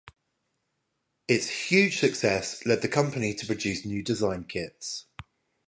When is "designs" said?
4.07-5.05